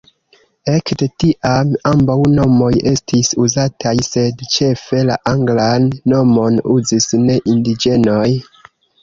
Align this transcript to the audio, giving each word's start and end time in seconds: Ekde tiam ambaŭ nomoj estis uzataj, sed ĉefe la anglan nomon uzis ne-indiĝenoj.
Ekde 0.75 1.07
tiam 1.23 1.73
ambaŭ 1.89 2.15
nomoj 2.37 2.69
estis 2.91 3.29
uzataj, 3.43 3.93
sed 4.09 4.41
ĉefe 4.57 5.03
la 5.11 5.19
anglan 5.35 5.87
nomon 6.15 6.59
uzis 6.79 7.09
ne-indiĝenoj. 7.29 8.27